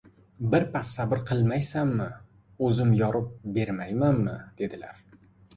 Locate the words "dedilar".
4.65-5.01